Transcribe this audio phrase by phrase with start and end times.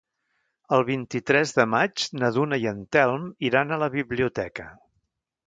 [0.77, 4.69] El vint-i-tres de maig na Duna i en Telm iran a la biblioteca.